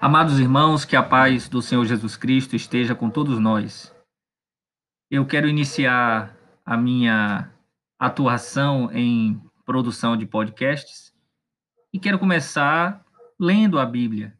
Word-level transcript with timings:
Amados 0.00 0.38
irmãos, 0.38 0.84
que 0.84 0.94
a 0.94 1.02
paz 1.02 1.48
do 1.48 1.60
Senhor 1.60 1.84
Jesus 1.84 2.16
Cristo 2.16 2.54
esteja 2.54 2.94
com 2.94 3.10
todos 3.10 3.38
nós. 3.38 3.94
Eu 5.10 5.26
quero 5.26 5.48
iniciar 5.48 6.36
a 6.64 6.76
minha 6.76 7.50
atuação 7.98 8.90
em 8.92 9.42
produção 9.64 10.16
de 10.16 10.24
podcasts 10.24 11.12
e 11.92 11.98
quero 11.98 12.18
começar 12.18 13.04
lendo 13.40 13.78
a 13.78 13.84
Bíblia. 13.84 14.38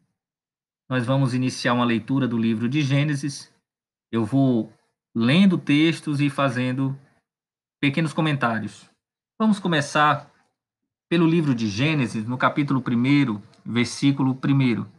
Nós 0.87 1.05
vamos 1.05 1.33
iniciar 1.33 1.73
uma 1.73 1.85
leitura 1.85 2.27
do 2.27 2.37
livro 2.37 2.69
de 2.69 2.81
Gênesis. 2.81 3.53
Eu 4.11 4.23
vou 4.23 4.71
lendo 5.13 5.57
textos 5.57 6.21
e 6.21 6.29
fazendo 6.29 6.97
pequenos 7.81 8.13
comentários. 8.13 8.89
Vamos 9.37 9.59
começar 9.59 10.31
pelo 11.09 11.27
livro 11.27 11.53
de 11.53 11.67
Gênesis, 11.67 12.25
no 12.25 12.37
capítulo 12.37 12.83
1, 12.87 13.41
versículo 13.65 14.31
1. 14.31 14.98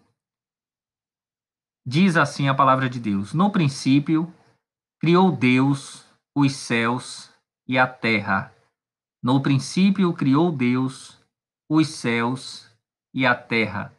Diz 1.93 2.17
assim 2.17 2.47
a 2.47 2.55
palavra 2.55 2.89
de 2.89 3.01
Deus: 3.01 3.35
No 3.35 3.51
princípio, 3.51 4.33
criou 5.01 5.33
Deus 5.33 6.07
os 6.33 6.53
céus 6.53 7.33
e 7.67 7.77
a 7.77 7.85
terra. 7.85 8.55
No 9.21 9.43
princípio, 9.43 10.13
criou 10.13 10.53
Deus 10.53 11.21
os 11.69 11.89
céus 11.89 12.71
e 13.13 13.27
a 13.27 13.35
terra. 13.35 13.93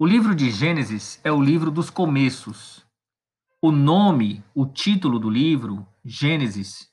O 0.00 0.04
livro 0.04 0.34
de 0.34 0.50
Gênesis 0.50 1.20
é 1.22 1.30
o 1.30 1.40
livro 1.40 1.70
dos 1.70 1.90
começos. 1.90 2.84
O 3.62 3.70
nome, 3.70 4.42
o 4.52 4.66
título 4.66 5.16
do 5.16 5.30
livro, 5.30 5.86
Gênesis, 6.04 6.90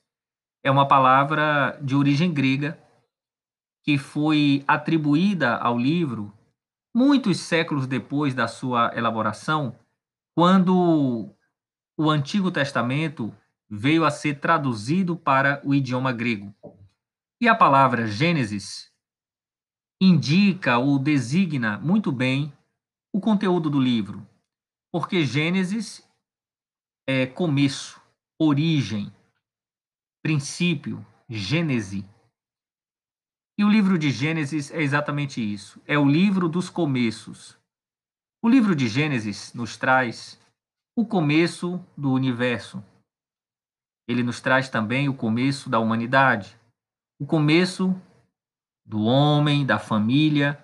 é 0.64 0.70
uma 0.70 0.88
palavra 0.88 1.76
de 1.82 1.96
origem 1.96 2.32
grega 2.32 2.80
que 3.84 3.98
foi 3.98 4.64
atribuída 4.68 5.58
ao 5.58 5.76
livro 5.76 6.37
muitos 6.98 7.38
séculos 7.42 7.86
depois 7.86 8.34
da 8.34 8.48
sua 8.48 8.92
elaboração, 8.96 9.78
quando 10.36 11.32
o 11.96 12.10
Antigo 12.10 12.50
Testamento 12.50 13.32
veio 13.70 14.04
a 14.04 14.10
ser 14.10 14.40
traduzido 14.40 15.16
para 15.16 15.62
o 15.64 15.76
idioma 15.76 16.12
grego. 16.12 16.52
E 17.40 17.48
a 17.48 17.54
palavra 17.54 18.08
Gênesis 18.08 18.92
indica 20.02 20.80
ou 20.80 20.98
designa 20.98 21.78
muito 21.78 22.12
bem 22.12 22.52
o 23.14 23.20
conteúdo 23.20 23.70
do 23.70 23.80
livro, 23.80 24.28
porque 24.92 25.24
Gênesis 25.24 26.04
é 27.08 27.28
começo, 27.28 28.02
origem, 28.40 29.14
princípio, 30.24 31.06
gênese. 31.30 32.04
E 33.58 33.64
o 33.64 33.70
livro 33.70 33.98
de 33.98 34.12
Gênesis 34.12 34.72
é 34.72 34.82
exatamente 34.84 35.42
isso. 35.42 35.82
É 35.88 35.98
o 35.98 36.06
livro 36.06 36.48
dos 36.48 36.70
começos. 36.70 37.58
O 38.40 38.48
livro 38.48 38.76
de 38.76 38.88
Gênesis 38.88 39.52
nos 39.54 39.76
traz 39.76 40.40
o 40.96 41.04
começo 41.04 41.84
do 41.98 42.12
universo. 42.12 42.84
Ele 44.08 44.22
nos 44.22 44.40
traz 44.40 44.70
também 44.70 45.10
o 45.10 45.14
começo 45.14 45.70
da 45.70 45.80
humanidade, 45.80 46.56
o 47.20 47.26
começo 47.26 48.00
do 48.86 49.02
homem, 49.02 49.66
da 49.66 49.80
família, 49.80 50.64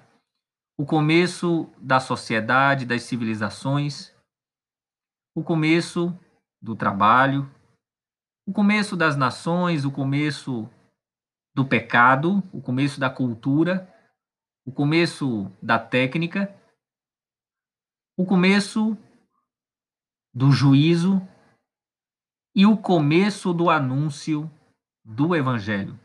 o 0.78 0.86
começo 0.86 1.68
da 1.78 2.00
sociedade, 2.00 2.86
das 2.86 3.04
civilizações, 3.04 4.14
o 5.36 5.44
começo 5.44 6.18
do 6.62 6.76
trabalho, 6.76 7.50
o 8.48 8.54
começo 8.54 8.96
das 8.96 9.18
nações, 9.18 9.84
o 9.84 9.92
começo 9.92 10.70
do 11.54 11.66
pecado, 11.66 12.44
o 12.52 12.62
começo 12.62 13.00
da 13.00 13.10
cultura, 13.10 13.88
o 14.66 14.72
começo 14.72 15.52
da 15.62 15.78
técnica, 15.78 16.54
o 18.18 18.26
começo 18.26 18.98
do 20.34 20.52
juízo 20.52 21.22
e 22.56 22.66
o 22.66 22.78
começo 22.78 23.54
do 23.54 23.70
anúncio 23.70 24.50
do 25.04 25.36
evangelho. 25.36 26.00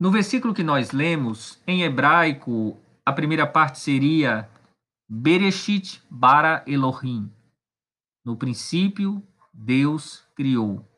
No 0.00 0.10
versículo 0.10 0.52
que 0.52 0.64
nós 0.64 0.90
lemos, 0.90 1.62
em 1.66 1.82
hebraico, 1.82 2.76
a 3.06 3.12
primeira 3.12 3.46
parte 3.46 3.78
seria 3.78 4.50
Bereshit 5.08 6.02
bara 6.10 6.64
Elohim. 6.66 7.30
No 8.24 8.36
princípio, 8.36 9.22
Deus 9.52 10.26
criou. 10.34 10.91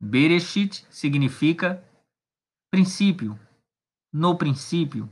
Bereshit 0.00 0.86
significa 0.90 1.82
princípio, 2.70 3.38
no 4.12 4.36
princípio. 4.36 5.10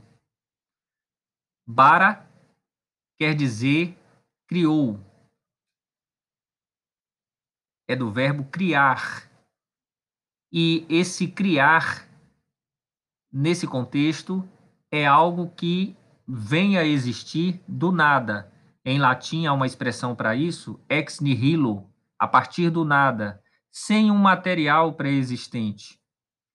Bara 1.67 2.29
quer 3.17 3.33
dizer 3.33 3.97
criou. 4.47 4.99
É 7.87 7.95
do 7.95 8.11
verbo 8.11 8.45
criar. 8.45 9.29
E 10.51 10.85
esse 10.87 11.27
criar, 11.27 12.07
nesse 13.31 13.67
contexto, 13.67 14.47
é 14.91 15.05
algo 15.05 15.49
que 15.49 15.97
vem 16.27 16.77
a 16.77 16.85
existir 16.85 17.59
do 17.67 17.91
nada. 17.91 18.51
Em 18.85 18.99
latim 18.99 19.47
há 19.47 19.53
uma 19.53 19.65
expressão 19.65 20.15
para 20.15 20.35
isso, 20.35 20.79
ex 20.87 21.19
nihilo, 21.19 21.91
a 22.19 22.27
partir 22.27 22.69
do 22.69 22.85
nada 22.85 23.43
sem 23.77 24.09
um 24.09 24.17
material 24.17 24.93
pré-existente 24.93 25.99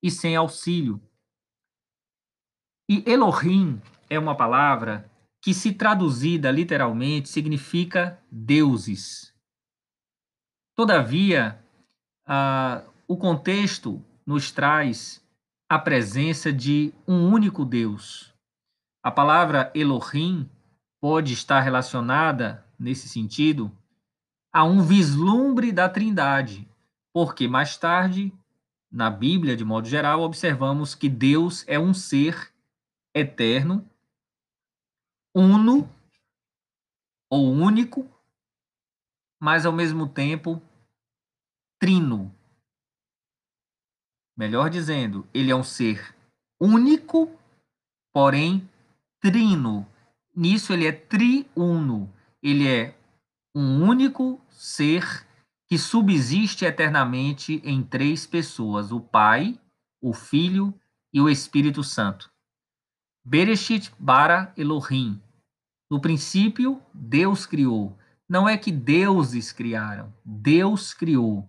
e 0.02 0.10
sem 0.10 0.34
auxílio. 0.36 0.98
E 2.88 3.04
Elohim 3.06 3.78
é 4.08 4.18
uma 4.18 4.34
palavra 4.34 5.12
que, 5.42 5.52
se 5.52 5.74
traduzida 5.74 6.50
literalmente, 6.50 7.28
significa 7.28 8.18
deuses. 8.32 9.34
Todavia, 10.74 11.62
ah, 12.26 12.84
o 13.06 13.18
contexto 13.18 14.02
nos 14.24 14.50
traz 14.50 15.22
a 15.68 15.78
presença 15.78 16.50
de 16.50 16.90
um 17.06 17.30
único 17.30 17.66
Deus. 17.66 18.34
A 19.02 19.10
palavra 19.10 19.70
Elohim 19.74 20.48
pode 20.98 21.34
estar 21.34 21.60
relacionada, 21.60 22.64
nesse 22.78 23.10
sentido, 23.10 23.70
a 24.50 24.64
um 24.64 24.80
vislumbre 24.80 25.70
da 25.70 25.86
Trindade, 25.86 26.69
porque 27.12 27.48
mais 27.48 27.76
tarde, 27.76 28.32
na 28.90 29.10
Bíblia, 29.10 29.56
de 29.56 29.64
modo 29.64 29.88
geral, 29.88 30.20
observamos 30.20 30.94
que 30.94 31.08
Deus 31.08 31.64
é 31.66 31.78
um 31.78 31.94
ser 31.94 32.52
eterno, 33.14 33.88
uno 35.34 35.88
ou 37.30 37.52
único, 37.52 38.08
mas 39.40 39.64
ao 39.64 39.72
mesmo 39.72 40.08
tempo 40.08 40.60
trino. 41.78 42.34
Melhor 44.36 44.70
dizendo, 44.70 45.26
ele 45.32 45.50
é 45.50 45.56
um 45.56 45.62
ser 45.62 46.14
único, 46.60 47.30
porém 48.12 48.68
trino. 49.20 49.86
Nisso 50.34 50.72
ele 50.72 50.86
é 50.86 50.92
triuno. 50.92 52.12
Ele 52.42 52.66
é 52.66 52.96
um 53.54 53.82
único 53.86 54.40
ser 54.48 55.26
que 55.70 55.78
subsiste 55.78 56.64
eternamente 56.64 57.62
em 57.64 57.80
três 57.80 58.26
pessoas: 58.26 58.90
o 58.90 59.00
Pai, 59.00 59.56
o 60.02 60.12
Filho 60.12 60.74
e 61.14 61.20
o 61.20 61.28
Espírito 61.28 61.84
Santo. 61.84 62.28
Bereshit 63.24 63.92
bara 63.96 64.52
Elohim. 64.56 65.22
No 65.88 66.00
princípio, 66.00 66.82
Deus 66.92 67.46
criou. 67.46 67.96
Não 68.28 68.48
é 68.48 68.58
que 68.58 68.72
deuses 68.72 69.52
criaram, 69.52 70.12
Deus 70.24 70.92
criou. 70.92 71.48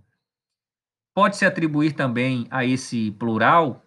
Pode-se 1.15 1.45
atribuir 1.45 1.93
também 1.93 2.47
a 2.51 2.63
esse 2.63 3.11
plural 3.11 3.83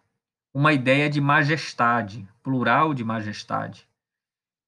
uma 0.53 0.73
ideia 0.73 1.09
de 1.09 1.21
majestade, 1.21 2.29
plural 2.43 2.93
de 2.93 3.05
majestade. 3.05 3.89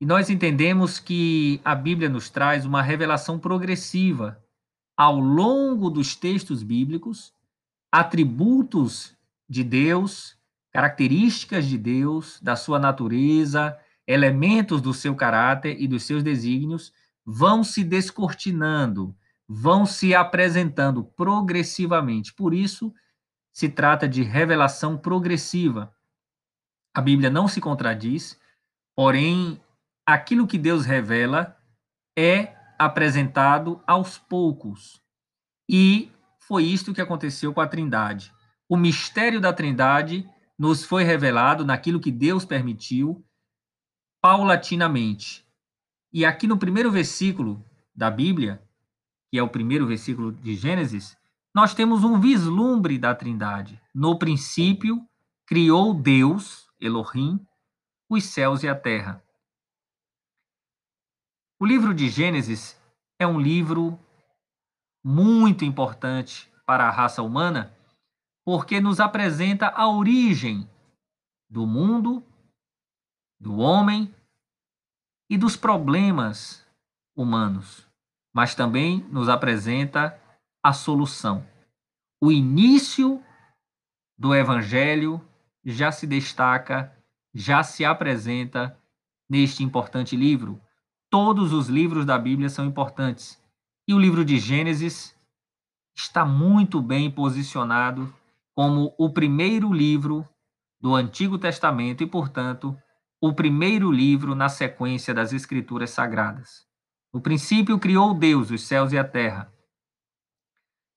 E 0.00 0.06
nós 0.06 0.30
entendemos 0.30 0.98
que 0.98 1.60
a 1.64 1.74
Bíblia 1.74 2.08
nos 2.08 2.30
traz 2.30 2.64
uma 2.64 2.82
revelação 2.82 3.38
progressiva 3.38 4.40
ao 4.96 5.18
longo 5.20 5.90
dos 5.90 6.16
textos 6.16 6.62
bíblicos 6.62 7.34
atributos 7.92 9.16
de 9.48 9.62
Deus, 9.62 10.36
características 10.72 11.66
de 11.66 11.78
Deus, 11.78 12.40
da 12.42 12.56
sua 12.56 12.78
natureza, 12.78 13.78
elementos 14.06 14.80
do 14.80 14.92
seu 14.92 15.14
caráter 15.14 15.80
e 15.80 15.88
dos 15.88 16.04
seus 16.04 16.22
desígnios 16.22 16.92
vão 17.24 17.64
se 17.64 17.82
descortinando, 17.82 19.16
vão 19.48 19.84
se 19.86 20.14
apresentando 20.14 21.02
progressivamente. 21.02 22.32
Por 22.32 22.54
isso, 22.54 22.92
se 23.52 23.68
trata 23.68 24.08
de 24.08 24.22
revelação 24.22 24.96
progressiva. 24.96 25.92
A 26.94 27.00
Bíblia 27.00 27.30
não 27.30 27.48
se 27.48 27.60
contradiz, 27.60 28.38
porém, 28.94 29.60
aquilo 30.04 30.46
que 30.46 30.58
Deus 30.58 30.84
revela 30.84 31.56
é 32.16 32.55
apresentado 32.78 33.82
aos 33.86 34.18
poucos. 34.18 35.00
E 35.68 36.10
foi 36.40 36.64
isto 36.64 36.94
que 36.94 37.00
aconteceu 37.00 37.52
com 37.52 37.60
a 37.60 37.66
Trindade. 37.66 38.32
O 38.68 38.76
mistério 38.76 39.40
da 39.40 39.52
Trindade 39.52 40.28
nos 40.58 40.84
foi 40.84 41.04
revelado 41.04 41.64
naquilo 41.64 42.00
que 42.00 42.10
Deus 42.10 42.44
permitiu, 42.44 43.24
paulatinamente. 44.20 45.46
E 46.12 46.24
aqui 46.24 46.46
no 46.46 46.58
primeiro 46.58 46.90
versículo 46.90 47.64
da 47.94 48.10
Bíblia, 48.10 48.62
que 49.30 49.38
é 49.38 49.42
o 49.42 49.48
primeiro 49.48 49.86
versículo 49.86 50.32
de 50.32 50.54
Gênesis, 50.54 51.16
nós 51.54 51.74
temos 51.74 52.04
um 52.04 52.20
vislumbre 52.20 52.98
da 52.98 53.14
Trindade. 53.14 53.80
No 53.94 54.18
princípio, 54.18 55.00
criou 55.46 55.94
Deus, 55.94 56.68
Elohim, 56.80 57.40
os 58.08 58.24
céus 58.24 58.62
e 58.62 58.68
a 58.68 58.74
terra. 58.74 59.22
O 61.58 61.64
livro 61.64 61.94
de 61.94 62.10
Gênesis 62.10 62.78
é 63.18 63.26
um 63.26 63.40
livro 63.40 63.98
muito 65.02 65.64
importante 65.64 66.52
para 66.66 66.86
a 66.86 66.90
raça 66.90 67.22
humana, 67.22 67.74
porque 68.44 68.78
nos 68.78 69.00
apresenta 69.00 69.68
a 69.68 69.88
origem 69.88 70.68
do 71.48 71.66
mundo, 71.66 72.22
do 73.40 73.56
homem 73.56 74.14
e 75.30 75.38
dos 75.38 75.56
problemas 75.56 76.62
humanos, 77.16 77.88
mas 78.34 78.54
também 78.54 78.98
nos 79.10 79.30
apresenta 79.30 80.20
a 80.62 80.74
solução. 80.74 81.42
O 82.20 82.30
início 82.30 83.24
do 84.18 84.34
evangelho 84.34 85.26
já 85.64 85.90
se 85.90 86.06
destaca, 86.06 86.94
já 87.34 87.62
se 87.62 87.82
apresenta 87.82 88.78
neste 89.26 89.64
importante 89.64 90.14
livro. 90.14 90.60
Todos 91.10 91.52
os 91.52 91.68
livros 91.68 92.04
da 92.04 92.18
Bíblia 92.18 92.48
são 92.48 92.64
importantes. 92.64 93.40
E 93.86 93.94
o 93.94 93.98
livro 93.98 94.24
de 94.24 94.38
Gênesis 94.38 95.16
está 95.94 96.24
muito 96.24 96.82
bem 96.82 97.10
posicionado 97.10 98.12
como 98.54 98.94
o 98.98 99.10
primeiro 99.10 99.72
livro 99.72 100.28
do 100.80 100.94
Antigo 100.94 101.38
Testamento 101.38 102.02
e, 102.02 102.06
portanto, 102.06 102.76
o 103.20 103.32
primeiro 103.32 103.90
livro 103.90 104.34
na 104.34 104.48
sequência 104.48 105.14
das 105.14 105.32
Escrituras 105.32 105.90
Sagradas. 105.90 106.66
No 107.12 107.20
princípio, 107.20 107.78
criou 107.78 108.12
Deus 108.12 108.50
os 108.50 108.62
céus 108.62 108.92
e 108.92 108.98
a 108.98 109.04
terra. 109.04 109.52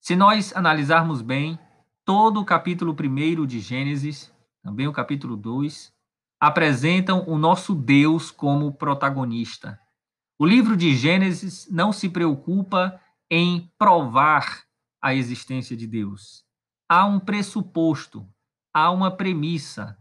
Se 0.02 0.16
nós 0.16 0.56
analisarmos 0.56 1.22
bem, 1.22 1.60
todo 2.04 2.42
o 2.42 2.46
capítulo 2.46 2.94
1 2.94 3.46
de 3.46 3.60
Gênesis, 3.60 4.34
também 4.64 4.88
o 4.88 4.94
capítulo 4.94 5.38
2, 5.38 5.94
apresentam 6.40 7.24
o 7.28 7.38
nosso 7.38 7.76
Deus 7.76 8.32
como 8.32 8.74
protagonista. 8.74 9.80
O 10.42 10.46
livro 10.46 10.78
de 10.78 10.96
Gênesis 10.96 11.68
não 11.70 11.92
se 11.92 12.08
preocupa 12.10 12.98
em 13.30 13.70
provar 13.78 14.64
a 15.04 15.14
existência 15.14 15.76
de 15.76 15.86
Deus. 15.86 16.46
Há 16.90 17.06
um 17.06 17.20
pressuposto, 17.20 18.26
há 18.74 18.90
uma 18.90 19.12
premissa 19.12 19.98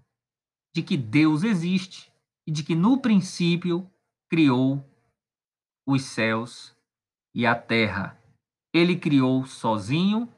de 0.73 0.81
que 0.81 0.97
Deus 0.97 1.43
existe 1.43 2.13
e 2.47 2.53
de 2.53 2.63
que 2.63 2.77
no 2.77 3.01
princípio 3.01 3.91
criou 4.31 4.89
os 5.85 6.03
céus 6.03 6.73
e 7.35 7.45
a 7.45 7.57
terra. 7.57 8.17
Ele 8.73 8.95
criou 8.95 9.45
sozinho, 9.45 10.33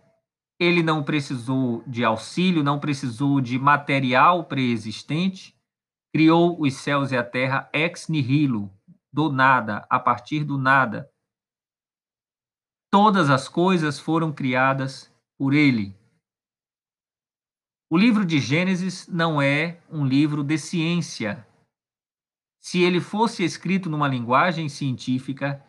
ele 0.59 0.83
não 0.83 1.05
precisou 1.05 1.85
de 1.87 2.07
auxílio, 2.07 2.65
não 2.65 2.81
precisou 2.81 3.39
de 3.39 3.59
material 3.59 4.45
preexistente, 4.45 5.55
criou 6.11 6.59
os 6.59 6.73
céus 6.73 7.13
e 7.13 7.19
a 7.19 7.23
terra 7.23 7.69
ex 7.75 8.09
nihilo, 8.09 8.73
do 9.13 9.31
nada, 9.31 9.87
a 9.89 9.99
partir 9.99 10.45
do 10.45 10.57
nada. 10.57 11.11
Todas 12.91 13.31
as 13.31 13.49
coisas 13.49 13.99
foram 13.99 14.33
criadas 14.33 15.13
por 15.39 15.55
ele. 15.55 15.97
O 17.89 17.97
livro 17.97 18.25
de 18.25 18.39
Gênesis 18.39 19.09
não 19.09 19.43
é 19.43 19.81
um 19.91 20.07
livro 20.07 20.45
de 20.45 20.57
ciência. 20.57 21.47
Se 22.61 22.81
ele 22.83 23.01
fosse 23.01 23.43
escrito 23.43 23.89
numa 23.89 24.07
linguagem 24.07 24.69
científica, 24.69 25.65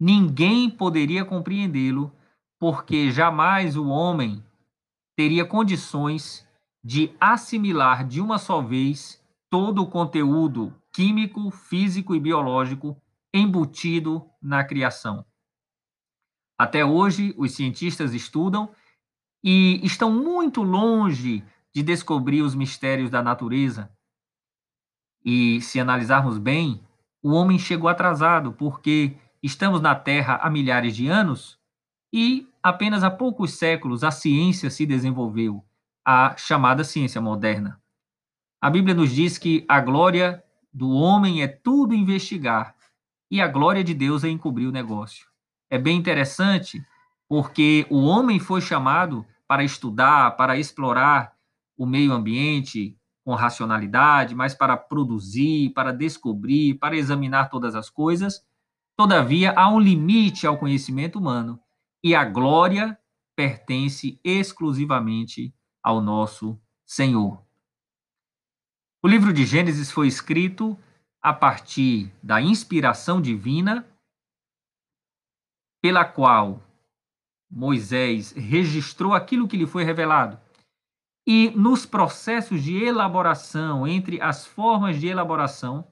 ninguém 0.00 0.70
poderia 0.70 1.24
compreendê-lo, 1.24 2.14
porque 2.58 3.10
jamais 3.10 3.76
o 3.76 3.88
homem 3.88 4.42
teria 5.16 5.44
condições 5.44 6.46
de 6.84 7.14
assimilar 7.20 8.06
de 8.06 8.20
uma 8.20 8.38
só 8.38 8.62
vez 8.62 9.20
todo 9.50 9.82
o 9.82 9.90
conteúdo 9.90 10.72
químico, 10.96 11.50
físico 11.50 12.14
e 12.14 12.20
biológico 12.20 12.98
embutido 13.30 14.30
na 14.40 14.64
criação. 14.64 15.26
Até 16.58 16.86
hoje, 16.86 17.34
os 17.36 17.52
cientistas 17.52 18.14
estudam 18.14 18.74
e 19.44 19.78
estão 19.84 20.10
muito 20.10 20.62
longe 20.62 21.44
de 21.70 21.82
descobrir 21.82 22.40
os 22.40 22.54
mistérios 22.54 23.10
da 23.10 23.22
natureza. 23.22 23.90
E 25.22 25.60
se 25.60 25.78
analisarmos 25.78 26.38
bem, 26.38 26.82
o 27.22 27.32
homem 27.32 27.58
chegou 27.58 27.90
atrasado, 27.90 28.54
porque 28.54 29.18
estamos 29.42 29.82
na 29.82 29.94
Terra 29.94 30.36
há 30.36 30.48
milhares 30.48 30.96
de 30.96 31.08
anos 31.08 31.58
e 32.10 32.50
apenas 32.62 33.04
há 33.04 33.10
poucos 33.10 33.58
séculos 33.58 34.02
a 34.02 34.10
ciência 34.10 34.70
se 34.70 34.86
desenvolveu, 34.86 35.62
a 36.02 36.34
chamada 36.38 36.82
ciência 36.82 37.20
moderna. 37.20 37.78
A 38.62 38.70
Bíblia 38.70 38.94
nos 38.94 39.10
diz 39.10 39.36
que 39.36 39.62
a 39.68 39.78
glória 39.78 40.42
do 40.76 40.90
homem 40.90 41.42
é 41.42 41.48
tudo 41.48 41.94
investigar 41.94 42.74
e 43.30 43.40
a 43.40 43.48
glória 43.48 43.82
de 43.82 43.94
Deus 43.94 44.24
é 44.24 44.28
encobrir 44.28 44.66
o 44.68 44.72
negócio. 44.72 45.26
É 45.70 45.78
bem 45.78 45.96
interessante 45.96 46.84
porque 47.26 47.86
o 47.88 48.04
homem 48.04 48.38
foi 48.38 48.60
chamado 48.60 49.24
para 49.48 49.64
estudar, 49.64 50.36
para 50.36 50.58
explorar 50.58 51.32
o 51.78 51.86
meio 51.86 52.12
ambiente 52.12 52.94
com 53.24 53.34
racionalidade, 53.34 54.34
mas 54.34 54.54
para 54.54 54.76
produzir, 54.76 55.70
para 55.70 55.92
descobrir, 55.92 56.74
para 56.74 56.94
examinar 56.94 57.48
todas 57.48 57.74
as 57.74 57.88
coisas. 57.88 58.44
Todavia, 58.98 59.54
há 59.56 59.70
um 59.70 59.80
limite 59.80 60.46
ao 60.46 60.58
conhecimento 60.58 61.18
humano 61.18 61.58
e 62.04 62.14
a 62.14 62.22
glória 62.22 62.98
pertence 63.34 64.20
exclusivamente 64.22 65.54
ao 65.82 66.02
nosso 66.02 66.60
Senhor. 66.84 67.45
O 69.02 69.08
livro 69.08 69.32
de 69.32 69.44
Gênesis 69.44 69.90
foi 69.90 70.08
escrito 70.08 70.76
a 71.20 71.32
partir 71.32 72.10
da 72.22 72.40
inspiração 72.40 73.20
divina, 73.20 73.86
pela 75.82 76.04
qual 76.04 76.62
Moisés 77.50 78.32
registrou 78.32 79.14
aquilo 79.14 79.46
que 79.46 79.56
lhe 79.56 79.66
foi 79.66 79.84
revelado. 79.84 80.40
E 81.26 81.50
nos 81.50 81.84
processos 81.84 82.62
de 82.62 82.76
elaboração, 82.76 83.86
entre 83.86 84.20
as 84.20 84.46
formas 84.46 84.98
de 84.98 85.08
elaboração, 85.08 85.86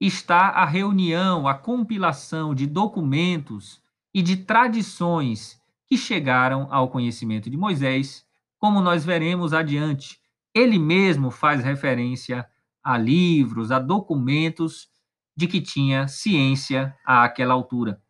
está 0.00 0.48
a 0.50 0.64
reunião, 0.64 1.46
a 1.46 1.54
compilação 1.54 2.54
de 2.54 2.66
documentos 2.66 3.82
e 4.14 4.22
de 4.22 4.36
tradições 4.36 5.60
que 5.86 5.96
chegaram 5.96 6.66
ao 6.70 6.88
conhecimento 6.88 7.50
de 7.50 7.56
Moisés, 7.56 8.26
como 8.58 8.80
nós 8.80 9.04
veremos 9.04 9.52
adiante. 9.52 10.20
Ele 10.56 10.78
mesmo 10.78 11.30
faz 11.30 11.62
referência 11.62 12.48
a 12.82 12.96
livros, 12.96 13.70
a 13.70 13.78
documentos 13.78 14.88
de 15.36 15.46
que 15.46 15.60
tinha 15.60 16.08
ciência 16.08 16.96
àquela 17.04 17.52
altura. 17.52 18.02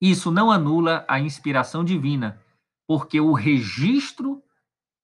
Isso 0.00 0.30
não 0.30 0.52
anula 0.52 1.04
a 1.08 1.18
inspiração 1.18 1.84
divina, 1.84 2.40
porque 2.86 3.20
o 3.20 3.32
registro 3.32 4.40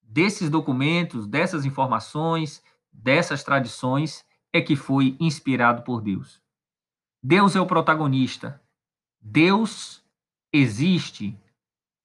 desses 0.01 0.49
documentos, 0.49 1.27
dessas 1.27 1.65
informações, 1.65 2.63
dessas 2.93 3.43
tradições, 3.43 4.23
é 4.53 4.61
que 4.61 4.77
foi 4.77 5.17
inspirado 5.19 5.83
por 5.83 5.99
Deus. 5.99 6.41
Deus 7.21 7.57
é 7.57 7.59
o 7.59 7.67
protagonista. 7.67 8.61
Deus 9.19 10.01
existe 10.53 11.37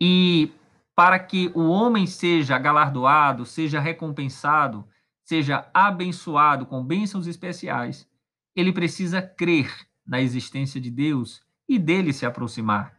e 0.00 0.50
para 0.98 1.16
que 1.16 1.52
o 1.54 1.68
homem 1.68 2.08
seja 2.08 2.58
galardoado, 2.58 3.46
seja 3.46 3.78
recompensado, 3.78 4.84
seja 5.22 5.70
abençoado 5.72 6.66
com 6.66 6.84
bênçãos 6.84 7.28
especiais, 7.28 8.04
ele 8.52 8.72
precisa 8.72 9.22
crer 9.22 9.72
na 10.04 10.20
existência 10.20 10.80
de 10.80 10.90
Deus 10.90 11.40
e 11.68 11.78
dele 11.78 12.12
se 12.12 12.26
aproximar. 12.26 12.98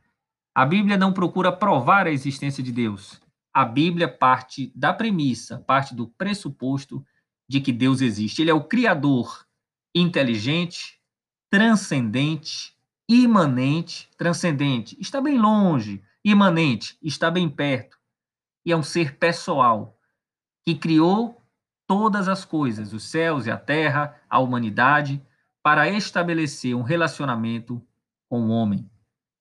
A 0.55 0.65
Bíblia 0.65 0.95
não 0.95 1.11
procura 1.11 1.51
provar 1.51 2.07
a 2.07 2.09
existência 2.09 2.63
de 2.63 2.71
Deus, 2.71 3.19
a 3.53 3.65
Bíblia 3.65 4.07
parte 4.07 4.71
da 4.73 4.93
premissa, 4.93 5.59
parte 5.67 5.93
do 5.93 6.07
pressuposto 6.07 7.05
de 7.49 7.59
que 7.59 7.73
Deus 7.73 7.99
existe. 7.99 8.41
Ele 8.41 8.51
é 8.51 8.53
o 8.53 8.63
Criador 8.63 9.45
inteligente, 9.93 11.01
transcendente, 11.49 12.73
imanente, 13.09 14.09
transcendente, 14.17 14.95
está 15.01 15.19
bem 15.19 15.37
longe, 15.37 16.01
imanente, 16.23 16.97
está 17.01 17.29
bem 17.31 17.49
perto. 17.49 17.97
E 18.65 18.71
é 18.71 18.75
um 18.75 18.83
ser 18.83 19.17
pessoal 19.17 19.97
que 20.65 20.75
criou 20.75 21.41
todas 21.87 22.27
as 22.27 22.45
coisas, 22.45 22.93
os 22.93 23.03
céus 23.03 23.47
e 23.47 23.51
a 23.51 23.57
terra, 23.57 24.15
a 24.29 24.39
humanidade, 24.39 25.21
para 25.63 25.89
estabelecer 25.89 26.75
um 26.75 26.83
relacionamento 26.83 27.81
com 28.29 28.41
o 28.41 28.49
homem. 28.49 28.89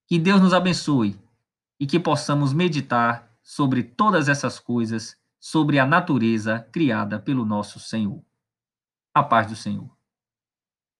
Que 0.07 0.17
Deus 0.17 0.41
nos 0.41 0.53
abençoe 0.53 1.19
e 1.79 1.85
que 1.85 1.99
possamos 1.99 2.51
meditar 2.53 3.31
sobre 3.43 3.83
todas 3.83 4.27
essas 4.27 4.59
coisas, 4.59 5.15
sobre 5.39 5.79
a 5.79 5.85
natureza 5.85 6.67
criada 6.71 7.19
pelo 7.19 7.45
nosso 7.45 7.79
Senhor. 7.79 8.23
A 9.13 9.23
paz 9.23 9.47
do 9.47 9.55
Senhor. 9.55 9.98